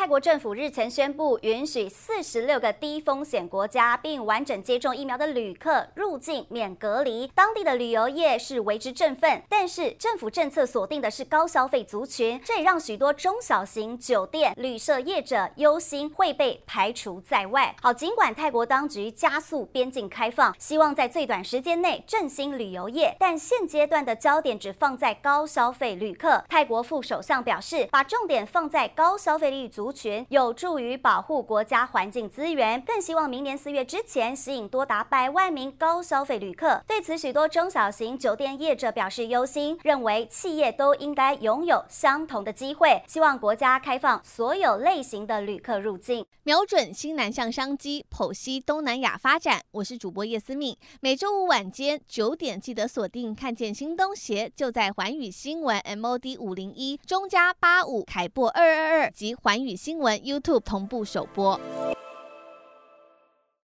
[0.00, 7.26] 泰国政府日前宣布，允许四十六个低风险国家并完整接种疫苗的旅客入境免隔离。
[7.34, 17.76] 当地的旅游业是为之振奋，但是政府政策锁定的是高消费族群，这也让许多中小型酒店、旅社业者忧心会被排除在外。
[17.82, 26.42] 好，尽管泰国当局加速边境开放，希望在最短时间内振兴旅游业，但现阶段的焦点只放在高消费旅客。
[26.48, 29.89] 泰国副首相表示，把重点放在高消费力族。
[29.92, 36.82] 群有助于保护国家环境资源，更希望明年四月之前吸引多达百万名高消费旅客。
[36.86, 49.60] 对此，许多中小型酒店业者表示忧心，认为企业都应该拥有相同的机会，希望国家开放所有类型的旅客入境，瞄准新南向商机，剖析东南亚发展。
[49.72, 59.76] 我是主播叶思敏，每周五晚间九点记得锁定，看见新东协就在环宇新闻 MOD 五零一中加八五凯擘二二二及环宇。
[59.82, 61.58] 新闻 YouTube 同步首播。